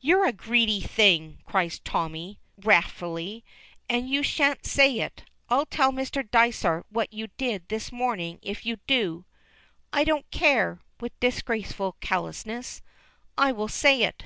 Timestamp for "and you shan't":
3.86-4.64